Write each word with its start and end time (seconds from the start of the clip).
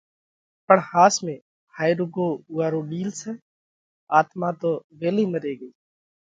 پڻ 0.67 0.77
ۿاس 0.91 1.15
۾ 1.25 1.33
ھائي 1.75 1.91
رُوڳو 1.99 2.27
اُوئون 2.51 2.69
رو 2.73 2.81
ڏِيل 2.89 3.09
سئہ، 3.19 3.31
آتما 4.19 4.49
تو 4.61 4.71
ويلئِي 4.99 5.25
مري 5.33 5.53
ڳئِيھ! 5.59 5.73